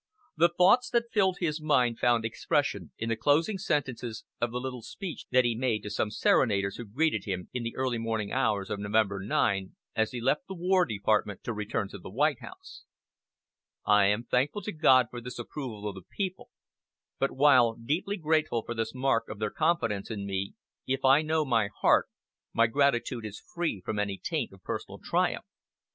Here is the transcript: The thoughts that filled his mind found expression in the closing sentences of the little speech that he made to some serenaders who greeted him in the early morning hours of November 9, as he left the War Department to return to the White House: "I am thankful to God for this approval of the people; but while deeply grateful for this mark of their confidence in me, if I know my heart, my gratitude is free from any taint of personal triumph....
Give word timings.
The 0.35 0.49
thoughts 0.49 0.89
that 0.89 1.11
filled 1.11 1.37
his 1.41 1.61
mind 1.61 1.99
found 1.99 2.25
expression 2.25 2.91
in 2.97 3.09
the 3.09 3.15
closing 3.15 3.59
sentences 3.59 4.23
of 4.41 4.49
the 4.51 4.59
little 4.59 4.81
speech 4.81 5.27
that 5.29 5.45
he 5.45 5.53
made 5.53 5.83
to 5.83 5.91
some 5.91 6.09
serenaders 6.09 6.77
who 6.77 6.85
greeted 6.85 7.25
him 7.25 7.49
in 7.53 7.61
the 7.61 7.75
early 7.75 7.99
morning 7.99 8.31
hours 8.31 8.71
of 8.71 8.79
November 8.79 9.19
9, 9.23 9.75
as 9.95 10.09
he 10.11 10.19
left 10.19 10.47
the 10.47 10.55
War 10.55 10.85
Department 10.85 11.43
to 11.43 11.53
return 11.53 11.87
to 11.89 11.99
the 11.99 12.09
White 12.09 12.39
House: 12.39 12.83
"I 13.85 14.05
am 14.05 14.23
thankful 14.23 14.63
to 14.63 14.71
God 14.71 15.05
for 15.11 15.21
this 15.21 15.37
approval 15.37 15.87
of 15.87 15.93
the 15.93 16.01
people; 16.01 16.49
but 17.19 17.29
while 17.33 17.75
deeply 17.75 18.17
grateful 18.17 18.63
for 18.63 18.73
this 18.73 18.95
mark 18.95 19.29
of 19.29 19.37
their 19.37 19.51
confidence 19.51 20.09
in 20.09 20.25
me, 20.25 20.55
if 20.87 21.05
I 21.05 21.21
know 21.21 21.45
my 21.45 21.69
heart, 21.81 22.07
my 22.53 22.65
gratitude 22.65 23.23
is 23.23 23.43
free 23.53 23.83
from 23.85 23.99
any 23.99 24.17
taint 24.17 24.51
of 24.51 24.63
personal 24.63 24.97
triumph.... 24.97 25.45